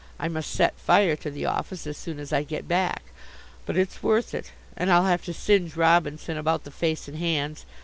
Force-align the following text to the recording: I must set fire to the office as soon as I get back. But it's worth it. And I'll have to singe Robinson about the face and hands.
I 0.17 0.29
must 0.29 0.49
set 0.49 0.79
fire 0.79 1.15
to 1.17 1.29
the 1.29 1.45
office 1.45 1.85
as 1.85 1.95
soon 1.95 2.17
as 2.17 2.33
I 2.33 2.41
get 2.41 2.67
back. 2.67 3.11
But 3.67 3.77
it's 3.77 4.01
worth 4.01 4.33
it. 4.33 4.51
And 4.75 4.91
I'll 4.91 5.05
have 5.05 5.23
to 5.25 5.31
singe 5.33 5.75
Robinson 5.75 6.37
about 6.37 6.63
the 6.63 6.71
face 6.71 7.07
and 7.07 7.19
hands. 7.19 7.67